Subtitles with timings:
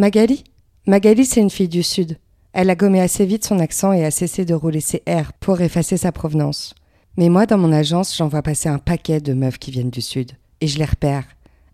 [0.00, 0.44] Magali?
[0.86, 2.16] Magali, c'est une fille du Sud.
[2.54, 5.60] Elle a gommé assez vite son accent et a cessé de rouler ses R pour
[5.60, 6.74] effacer sa provenance.
[7.18, 10.00] Mais moi, dans mon agence, j'en vois passer un paquet de meufs qui viennent du
[10.00, 10.32] Sud.
[10.62, 11.24] Et je les repère.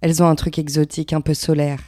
[0.01, 1.79] Elles ont un truc exotique, un peu solaire.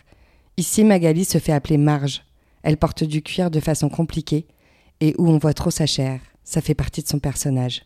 [0.57, 2.23] Ici, Magali se fait appeler Marge.
[2.63, 4.47] Elle porte du cuir de façon compliquée
[5.01, 6.21] et où on voit trop sa chair.
[6.45, 7.83] Ça fait partie de son personnage.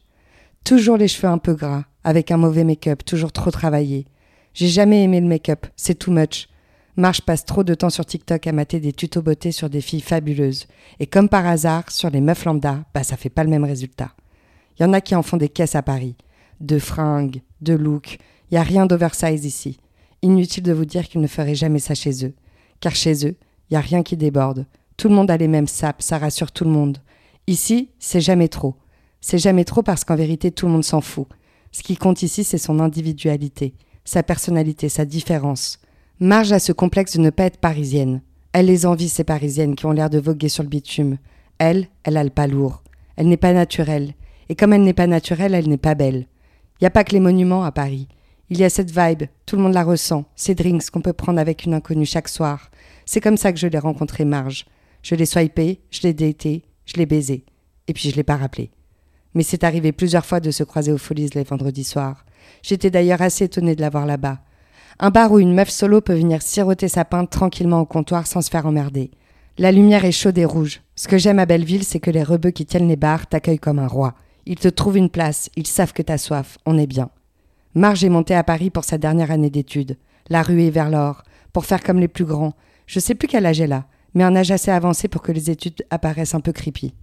[0.62, 4.04] Toujours les cheveux un peu gras, avec un mauvais make-up, toujours trop travaillé.
[4.52, 6.48] J'ai jamais aimé le make-up, c'est too much.
[6.96, 10.02] Marche passe trop de temps sur TikTok à mater des tutos beauté sur des filles
[10.02, 10.66] fabuleuses.
[11.00, 14.12] Et comme par hasard, sur les meufs lambda, bah ça fait pas le même résultat.
[14.78, 16.16] Il y en a qui en font des caisses à Paris.
[16.60, 18.18] De fringues, de looks.
[18.50, 19.78] Il a rien d'oversize ici.
[20.20, 22.34] Inutile de vous dire qu'ils ne feraient jamais ça chez eux.
[22.80, 23.36] Car chez eux,
[23.70, 24.66] il a rien qui déborde.
[24.98, 26.98] Tout le monde a les mêmes sapes, ça rassure tout le monde.
[27.46, 28.76] Ici, c'est jamais trop.
[29.22, 31.26] C'est jamais trop parce qu'en vérité, tout le monde s'en fout.
[31.70, 33.74] Ce qui compte ici, c'est son individualité,
[34.04, 35.80] sa personnalité, sa différence.
[36.22, 38.22] Marge a ce complexe de ne pas être parisienne.
[38.52, 41.18] Elle les envie, ces parisiennes qui ont l'air de voguer sur le bitume.
[41.58, 42.84] Elle, elle a le pas lourd.
[43.16, 44.14] Elle n'est pas naturelle.
[44.48, 46.28] Et comme elle n'est pas naturelle, elle n'est pas belle.
[46.74, 48.06] Il n'y a pas que les monuments à Paris.
[48.50, 51.40] Il y a cette vibe, tout le monde la ressent, ces drinks qu'on peut prendre
[51.40, 52.70] avec une inconnue chaque soir.
[53.04, 54.66] C'est comme ça que je l'ai rencontré Marge.
[55.02, 57.44] Je l'ai swipé, je l'ai daté, je l'ai baisé.
[57.88, 58.70] Et puis je l'ai pas rappelé.
[59.34, 62.24] Mais c'est arrivé plusieurs fois de se croiser aux Folies les vendredis soirs.
[62.62, 64.38] J'étais d'ailleurs assez étonnée de la voir là-bas.
[64.98, 68.40] Un bar où une meuf solo peut venir siroter sa pinte tranquillement au comptoir sans
[68.40, 69.10] se faire emmerder.
[69.58, 70.80] La lumière est chaude et rouge.
[70.96, 73.78] Ce que j'aime à Belleville, c'est que les rebeux qui tiennent les bars t'accueillent comme
[73.78, 74.14] un roi.
[74.46, 77.10] Ils te trouvent une place, ils savent que t'as soif, on est bien.
[77.74, 79.96] Marge est montée à Paris pour sa dernière année d'études.
[80.28, 82.54] La rue est vers l'or, pour faire comme les plus grands.
[82.86, 85.50] Je sais plus quel âge elle a, mais un âge assez avancé pour que les
[85.50, 86.94] études apparaissent un peu creepy.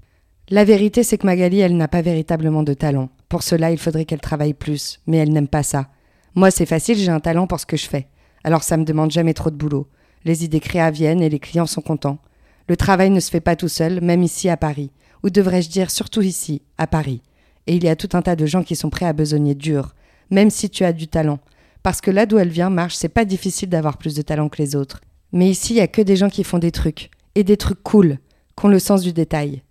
[0.50, 3.10] La vérité, c'est que Magali, elle n'a pas véritablement de talent.
[3.30, 5.90] Pour cela, il faudrait qu'elle travaille plus, mais elle n'aime pas ça.
[6.36, 8.08] Moi, c'est facile, j'ai un talent pour ce que je fais.
[8.44, 9.88] Alors ça me demande jamais trop de boulot.
[10.26, 12.20] Les idées créatives viennent et les clients sont contents.
[12.68, 14.92] Le travail ne se fait pas tout seul, même ici à Paris.
[15.24, 17.22] Ou devrais-je dire surtout ici, à Paris.
[17.68, 19.96] Et il y a tout un tas de gens qui sont prêts à besogner dur,
[20.30, 21.40] même si tu as du talent.
[21.84, 24.62] Parce que là d'où elle vient, Marche, c'est pas difficile d'avoir plus de talent que
[24.62, 25.02] les autres.
[25.32, 27.10] Mais ici, il y a que des gens qui font des trucs.
[27.36, 28.18] Et des trucs cool,
[28.58, 29.64] qui ont le sens du détail.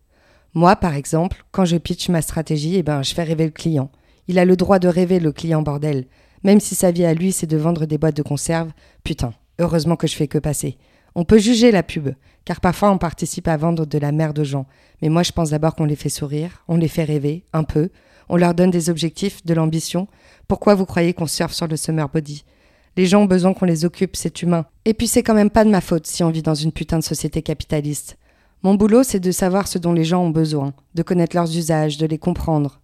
[0.55, 3.91] Moi, par exemple, quand je pitch ma stratégie, eh ben, je fais rêver le client.
[4.29, 6.07] Il a le droit de rêver, le client, bordel.
[6.45, 8.71] Même si sa vie à lui, c'est de vendre des boîtes de conserve,
[9.05, 10.79] putain, heureusement que je fais que passer.
[11.15, 12.11] On peut juger la pub,
[12.45, 14.67] car parfois on participe à vendre de la merde aux gens.
[15.03, 17.91] Mais moi, je pense d'abord qu'on les fait sourire, on les fait rêver, un peu,
[18.29, 20.07] on leur donne des objectifs, de l'ambition.
[20.47, 22.45] Pourquoi vous croyez qu'on surfe sur le summer body?
[22.97, 24.67] Les gens ont besoin qu'on les occupe, c'est humain.
[24.85, 26.99] Et puis c'est quand même pas de ma faute si on vit dans une putain
[26.99, 28.19] de société capitaliste.
[28.63, 31.97] Mon boulot, c'est de savoir ce dont les gens ont besoin, de connaître leurs usages,
[31.97, 32.81] de les comprendre.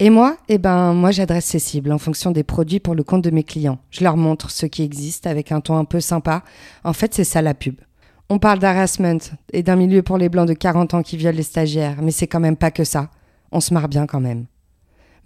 [0.00, 3.24] Et moi, eh ben, moi j'adresse ces cibles en fonction des produits pour le compte
[3.24, 3.80] de mes clients.
[3.90, 6.44] Je leur montre ce qui existe avec un ton un peu sympa.
[6.84, 7.80] En fait, c'est ça la pub.
[8.28, 9.18] On parle d'harassment
[9.52, 12.28] et d'un milieu pour les blancs de 40 ans qui violent les stagiaires, mais c'est
[12.28, 13.10] quand même pas que ça.
[13.50, 14.44] On se marre bien quand même.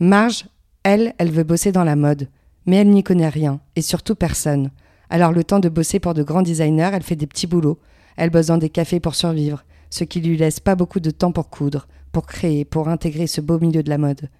[0.01, 0.47] Marge,
[0.85, 2.29] elle, elle veut bosser dans la mode,
[2.65, 4.71] mais elle n'y connaît rien, et surtout personne.
[5.11, 7.79] Alors le temps de bosser pour de grands designers, elle fait des petits boulots.
[8.17, 11.33] Elle bosse dans des cafés pour survivre, ce qui lui laisse pas beaucoup de temps
[11.33, 14.31] pour coudre, pour créer, pour intégrer ce beau milieu de la mode.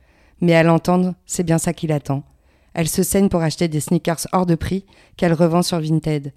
[0.43, 2.25] Mais à l'entendre, c'est bien ça qui l'attend.
[2.75, 4.85] Elle se saigne pour acheter des sneakers hors de prix
[5.17, 6.33] qu'elle revend sur Vinted.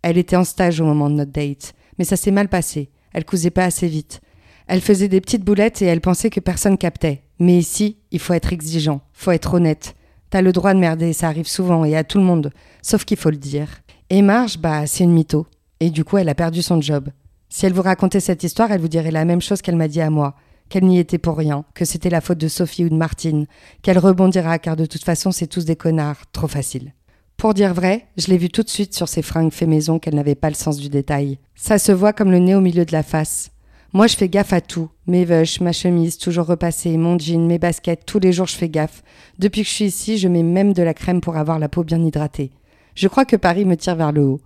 [0.00, 2.90] Elle était en stage au moment de notre date, mais ça s'est mal passé.
[3.12, 4.22] Elle cousait pas assez vite.
[4.66, 7.24] Elle faisait des petites boulettes et elle pensait que personne captait.
[7.38, 9.94] Mais ici, il faut être exigeant, faut être honnête.
[10.30, 13.18] T'as le droit de merder, ça arrive souvent et à tout le monde, sauf qu'il
[13.18, 13.68] faut le dire.
[14.08, 15.46] Et Marge, bah, c'est une mytho.
[15.78, 17.10] Et du coup, elle a perdu son job.
[17.50, 20.00] Si elle vous racontait cette histoire, elle vous dirait la même chose qu'elle m'a dit
[20.00, 20.36] à moi
[20.72, 23.46] qu'elle n'y était pour rien, que c'était la faute de Sophie ou de Martine,
[23.82, 26.94] qu'elle rebondira car de toute façon c'est tous des connards, trop facile.
[27.36, 30.14] Pour dire vrai, je l'ai vu tout de suite sur ses fringues fait maison qu'elle
[30.14, 31.38] n'avait pas le sens du détail.
[31.56, 33.50] Ça se voit comme le nez au milieu de la face.
[33.92, 34.88] Moi je fais gaffe à tout.
[35.06, 38.70] Mes veuches, ma chemise, toujours repassée, mon jean, mes baskets, tous les jours je fais
[38.70, 39.02] gaffe.
[39.38, 41.84] Depuis que je suis ici, je mets même de la crème pour avoir la peau
[41.84, 42.50] bien hydratée.
[42.94, 44.40] Je crois que Paris me tire vers le haut.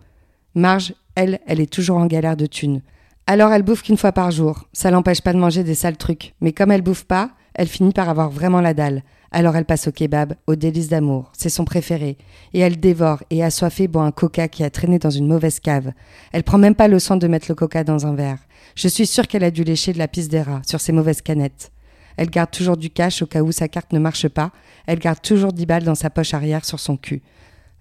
[0.57, 2.83] Marge, elle, elle est toujours en galère de thunes.
[3.27, 4.69] Alors elle bouffe qu'une fois par jour.
[4.73, 6.35] Ça l'empêche pas de manger des sales trucs.
[6.41, 9.03] Mais comme elle bouffe pas, elle finit par avoir vraiment la dalle.
[9.33, 12.17] Alors elle passe au kebab, au délice d'amour, c'est son préféré,
[12.55, 15.93] et elle dévore et assoiffée boit un coca qui a traîné dans une mauvaise cave.
[16.33, 18.39] Elle prend même pas le soin de mettre le coca dans un verre.
[18.77, 21.23] Je suis sûre qu'elle a dû lécher de la pisse des rats sur ses mauvaises
[21.23, 21.73] canettes.
[22.17, 24.53] Elle garde toujours du cash au cas où sa carte ne marche pas.
[24.87, 27.23] Elle garde toujours 10 balles dans sa poche arrière sur son cul.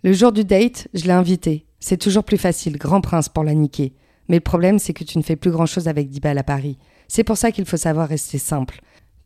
[0.03, 1.68] Le jour du date, je l'ai invitée.
[1.80, 3.94] C'est toujours plus facile, grand prince, pour la niquer.
[4.27, 6.44] Mais le problème, c'est que tu ne fais plus grand chose avec 10 balles à
[6.44, 6.77] Paris.
[7.07, 8.81] C'est pour ça qu'il faut savoir rester simple.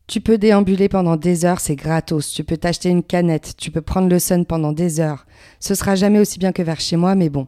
[0.07, 2.31] Tu peux déambuler pendant des heures, c'est gratos.
[2.31, 5.25] Tu peux t'acheter une canette, tu peux prendre le sun pendant des heures.
[5.59, 7.47] Ce sera jamais aussi bien que vers chez moi, mais bon.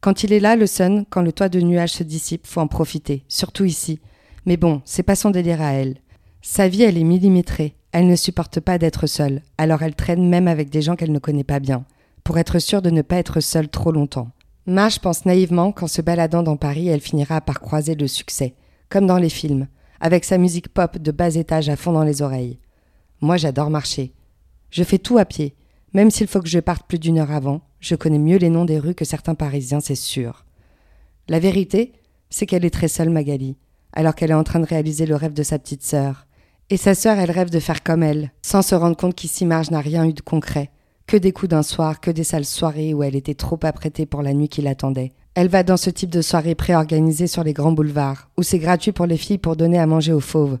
[0.00, 2.66] Quand il est là, le sun, quand le toit de nuages se dissipe, faut en
[2.66, 4.00] profiter, surtout ici.
[4.46, 5.98] Mais bon, c'est pas son délire à elle.
[6.42, 7.76] Sa vie, elle est millimétrée.
[7.92, 11.18] Elle ne supporte pas d'être seule, alors elle traîne même avec des gens qu'elle ne
[11.18, 11.84] connaît pas bien,
[12.22, 14.30] pour être sûre de ne pas être seule trop longtemps.
[14.70, 18.54] Marge pense naïvement qu'en se baladant dans Paris, elle finira par croiser le succès,
[18.88, 19.66] comme dans les films,
[19.98, 22.60] avec sa musique pop de bas étage à fond dans les oreilles.
[23.20, 24.12] Moi, j'adore marcher.
[24.70, 25.56] Je fais tout à pied,
[25.92, 28.64] même s'il faut que je parte plus d'une heure avant, je connais mieux les noms
[28.64, 30.44] des rues que certains Parisiens, c'est sûr.
[31.28, 31.92] La vérité,
[32.28, 33.56] c'est qu'elle est très seule, Magali,
[33.92, 36.28] alors qu'elle est en train de réaliser le rêve de sa petite sœur,
[36.68, 39.72] et sa sœur, elle rêve de faire comme elle, sans se rendre compte qu'ici Marge
[39.72, 40.70] n'a rien eu de concret.
[41.10, 44.22] Que des coups d'un soir, que des sales soirées où elle était trop apprêtée pour
[44.22, 45.10] la nuit qui l'attendait.
[45.34, 48.92] Elle va dans ce type de soirée préorganisée sur les grands boulevards, où c'est gratuit
[48.92, 50.60] pour les filles pour donner à manger aux fauves.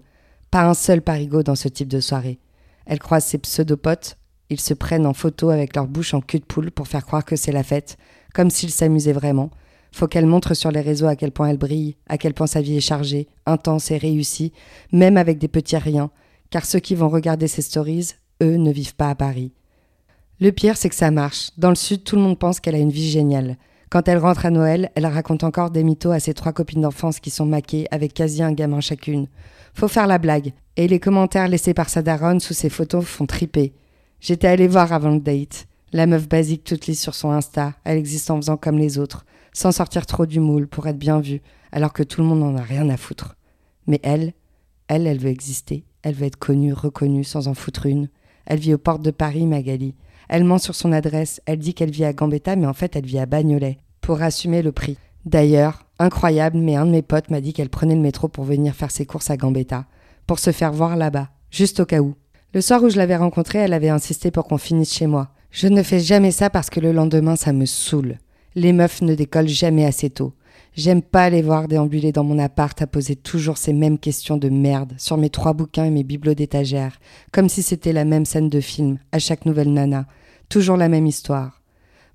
[0.50, 2.40] Pas un seul parigot dans ce type de soirée.
[2.84, 4.18] Elle croise ses pseudopotes,
[4.48, 7.24] ils se prennent en photo avec leur bouche en cul de poule pour faire croire
[7.24, 7.96] que c'est la fête,
[8.34, 9.50] comme s'ils s'amusaient vraiment,
[9.92, 12.60] faut qu'elle montre sur les réseaux à quel point elle brille, à quel point sa
[12.60, 14.52] vie est chargée, intense et réussie,
[14.90, 16.10] même avec des petits riens,
[16.50, 19.52] car ceux qui vont regarder ses stories, eux, ne vivent pas à Paris.
[20.40, 21.50] Le pire, c'est que ça marche.
[21.58, 23.56] Dans le sud, tout le monde pense qu'elle a une vie géniale.
[23.90, 27.20] Quand elle rentre à Noël, elle raconte encore des mythos à ses trois copines d'enfance
[27.20, 29.26] qui sont maquées avec quasi un gamin chacune.
[29.74, 30.52] Faut faire la blague.
[30.76, 33.74] Et les commentaires laissés par sa daronne sous ses photos font triper.
[34.20, 35.66] J'étais allée voir avant le date.
[35.92, 39.24] La meuf basique toute lisse sur son Insta, elle existe en faisant comme les autres
[39.52, 41.40] sans sortir trop du moule pour être bien vue,
[41.72, 43.36] alors que tout le monde n'en a rien à foutre.
[43.86, 44.32] Mais elle,
[44.88, 48.08] elle, elle veut exister, elle veut être connue, reconnue, sans en foutre une.
[48.46, 49.94] Elle vit aux portes de Paris, Magali.
[50.32, 53.04] Elle ment sur son adresse, elle dit qu'elle vit à Gambetta, mais en fait elle
[53.04, 54.96] vit à Bagnolet, pour assumer le prix.
[55.24, 58.76] D'ailleurs, incroyable, mais un de mes potes m'a dit qu'elle prenait le métro pour venir
[58.76, 59.86] faire ses courses à Gambetta,
[60.28, 62.14] pour se faire voir là-bas, juste au cas où.
[62.54, 65.30] Le soir où je l'avais rencontrée, elle avait insisté pour qu'on finisse chez moi.
[65.50, 68.18] Je ne fais jamais ça parce que le lendemain ça me saoule.
[68.54, 70.32] Les meufs ne décollent jamais assez tôt.
[70.76, 74.48] J'aime pas les voir déambuler dans mon appart à poser toujours ces mêmes questions de
[74.48, 77.00] merde sur mes trois bouquins et mes bibelots d'étagère,
[77.32, 80.06] comme si c'était la même scène de film, à chaque nouvelle nana.
[80.50, 81.62] Toujours la même histoire.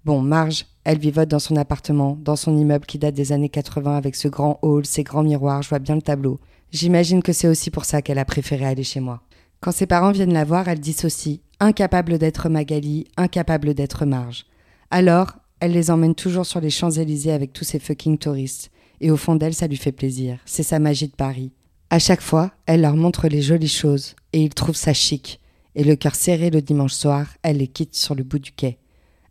[0.04, 3.96] Bon, Marge, elle vivote dans son appartement, dans son immeuble qui date des années 80
[3.96, 6.38] avec ce grand hall, ces grands miroirs, je vois bien le tableau.
[6.70, 9.22] J'imagine que c'est aussi pour ça qu'elle a préféré aller chez moi.
[9.62, 14.46] Quand ses parents viennent la voir, elle dissocie, incapable d'être Magali, incapable d'être Marge.
[14.92, 15.32] Alors,
[15.62, 18.70] elle les emmène toujours sur les Champs-Élysées avec tous ces fucking touristes.
[19.00, 20.40] Et au fond d'elle, ça lui fait plaisir.
[20.46, 21.54] C'est sa magie de Paris.
[21.90, 25.40] À chaque fois, elle leur montre les jolies choses, et ils trouvent ça chic.
[25.76, 28.80] Et le cœur serré le dimanche soir, elle les quitte sur le bout du quai.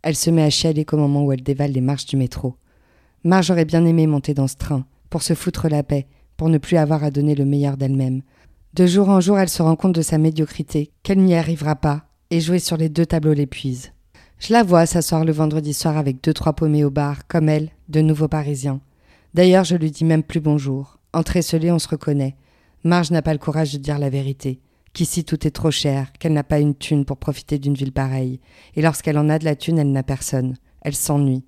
[0.03, 2.55] Elle se met à chialer qu'au moment où elle dévale les marches du métro.
[3.23, 6.05] Marge aurait bien aimé monter dans ce train, pour se foutre la paix,
[6.37, 8.21] pour ne plus avoir à donner le meilleur d'elle-même.
[8.75, 12.05] De jour en jour, elle se rend compte de sa médiocrité, qu'elle n'y arrivera pas,
[12.29, 13.93] et jouer sur les deux tableaux l'épuise.
[14.37, 17.69] Je la vois s'asseoir le vendredi soir avec deux trois paumés au bar, comme elle,
[17.89, 18.81] de nouveaux Parisiens.
[19.33, 20.99] D'ailleurs, je lui dis même plus bonjour.
[21.13, 22.35] Entre esselés, on se reconnaît.
[22.83, 24.59] Marge n'a pas le courage de dire la vérité.
[24.95, 28.39] Qu'ici tout est trop cher, qu'elle n'a pas une thune pour profiter d'une ville pareille.
[28.77, 30.55] Et lorsqu'elle en a de la thune, elle n'a personne.
[30.83, 31.43] Elle s'ennuie.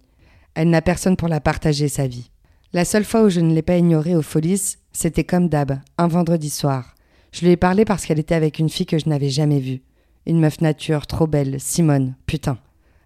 [0.53, 2.29] Elle n'a personne pour la partager, sa vie.
[2.73, 6.07] La seule fois où je ne l'ai pas ignorée aux folies, c'était comme d'hab, un
[6.09, 6.93] vendredi soir.
[7.31, 9.81] Je lui ai parlé parce qu'elle était avec une fille que je n'avais jamais vue.
[10.25, 12.57] Une meuf nature, trop belle, Simone, putain.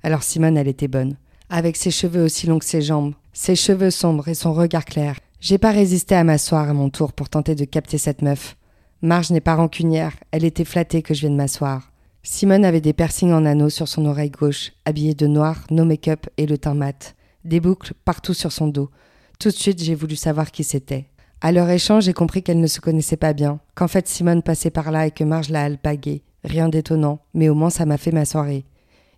[0.02, 1.18] Alors Simone, elle était bonne.
[1.52, 5.20] Avec ses cheveux aussi longs que ses jambes, ses cheveux sombres et son regard clair.
[5.40, 8.56] J'ai pas résisté à m'asseoir à mon tour pour tenter de capter cette meuf.
[9.04, 11.92] Marge n'est pas rancunière, elle était flattée que je vienne m'asseoir.
[12.22, 16.28] Simone avait des piercings en anneaux sur son oreille gauche, habillée de noir, no make-up
[16.38, 17.16] et le teint mat.
[17.44, 18.92] Des boucles partout sur son dos.
[19.40, 21.08] Tout de suite, j'ai voulu savoir qui c'était.
[21.42, 24.70] À leur échange, j'ai compris qu'elle ne se connaissait pas bien, qu'en fait Simone passait
[24.70, 26.22] par là et que Marge l'a alpaguée.
[26.44, 28.66] Rien d'étonnant, mais au moins ça m'a fait ma soirée.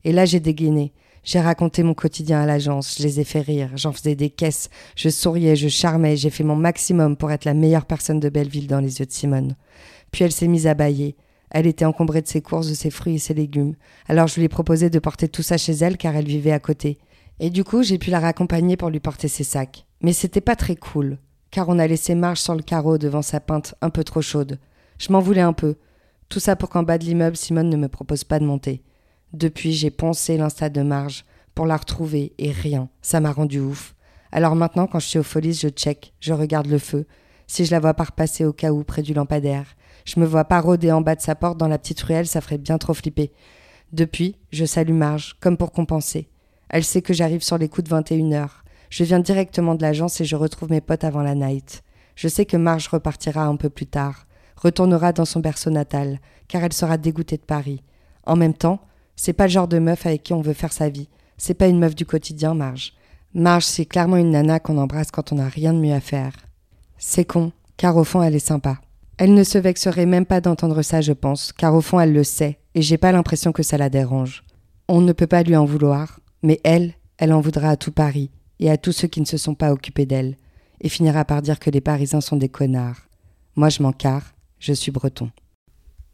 [0.05, 0.93] Et là, j'ai dégainé.
[1.23, 4.69] J'ai raconté mon quotidien à l'agence, je les ai fait rire, j'en faisais des caisses,
[4.97, 8.67] je souriais, je charmais, j'ai fait mon maximum pour être la meilleure personne de Belleville
[8.67, 9.55] dans les yeux de Simone.
[10.11, 11.15] Puis elle s'est mise à bailler.
[11.49, 13.75] Elle était encombrée de ses courses, de ses fruits et ses légumes.
[14.09, 16.59] Alors je lui ai proposé de porter tout ça chez elle car elle vivait à
[16.59, 16.97] côté.
[17.39, 19.85] Et du coup, j'ai pu la raccompagner pour lui porter ses sacs.
[20.01, 21.19] Mais c'était pas très cool,
[21.51, 24.59] car on a laissé Marge sur le carreau devant sa pinte un peu trop chaude.
[24.97, 25.75] Je m'en voulais un peu.
[26.27, 28.83] Tout ça pour qu'en bas de l'immeuble, Simone ne me propose pas de monter.
[29.33, 31.25] Depuis, j'ai poncé l'insta de Marge
[31.55, 32.89] pour la retrouver et rien.
[33.01, 33.95] Ça m'a rendu ouf.
[34.31, 37.05] Alors maintenant, quand je suis au Folies, je check, je regarde le feu.
[37.47, 39.65] Si je la vois pas repasser au cas où près du lampadaire.
[40.05, 42.41] Je me vois pas rôder en bas de sa porte dans la petite ruelle, ça
[42.41, 43.31] ferait bien trop flipper.
[43.91, 46.29] Depuis, je salue Marge, comme pour compenser.
[46.69, 48.63] Elle sait que j'arrive sur les coups de 21 heures.
[48.89, 51.83] Je viens directement de l'agence et je retrouve mes potes avant la night.
[52.15, 56.63] Je sais que Marge repartira un peu plus tard, retournera dans son berceau natal, car
[56.63, 57.83] elle sera dégoûtée de Paris.
[58.25, 58.79] En même temps,
[59.15, 61.09] c'est pas le genre de meuf avec qui on veut faire sa vie.
[61.37, 62.93] C'est pas une meuf du quotidien, Marge.
[63.33, 66.33] Marge, c'est clairement une nana qu'on embrasse quand on n'a rien de mieux à faire.
[66.97, 68.79] C'est con, car au fond, elle est sympa.
[69.17, 72.23] Elle ne se vexerait même pas d'entendre ça, je pense, car au fond, elle le
[72.23, 74.43] sait, et j'ai pas l'impression que ça la dérange.
[74.87, 78.31] On ne peut pas lui en vouloir, mais elle, elle en voudra à tout Paris,
[78.59, 80.35] et à tous ceux qui ne se sont pas occupés d'elle,
[80.81, 83.07] et finira par dire que les Parisiens sont des connards.
[83.55, 85.29] Moi, je m'en carre, je suis breton.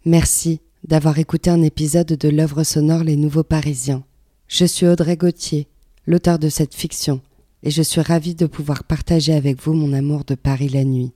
[0.06, 4.04] Merci d'avoir écouté un épisode de l'œuvre sonore Les Nouveaux Parisiens.
[4.48, 5.68] Je suis Audrey Gauthier,
[6.08, 7.22] l'auteur de cette fiction,
[7.64, 11.12] et je suis ravie de pouvoir partager avec vous mon amour de Paris la nuit,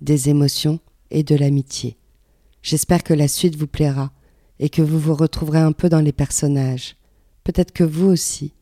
[0.00, 0.80] des émotions
[1.10, 1.96] et de l'amitié.
[2.62, 4.12] J'espère que la suite vous plaira
[4.58, 6.96] et que vous vous retrouverez un peu dans les personnages.
[7.44, 8.52] Peut-être que vous aussi,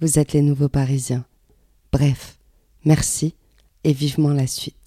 [0.00, 1.24] vous êtes les nouveaux Parisiens.
[1.92, 2.38] Bref,
[2.84, 3.34] merci
[3.84, 4.77] et vivement la suite.